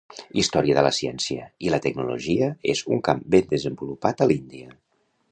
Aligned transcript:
Història 0.41 0.75
de 0.77 0.83
la 0.85 0.91
ciència 0.99 1.43
i 1.67 1.73
la 1.73 1.79
tecnologia 1.83 2.47
és 2.73 2.81
un 2.95 3.03
camp 3.11 3.21
ben 3.35 3.45
desenvolupat 3.51 4.25
a 4.25 4.29
l'Índia. 4.33 4.73